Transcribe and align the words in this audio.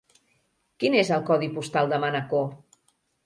Quin 0.83 0.95
és 1.01 1.11
el 1.17 1.21
codi 1.27 1.51
postal 1.57 1.91
de 1.93 1.99
Manacor? 2.05 2.49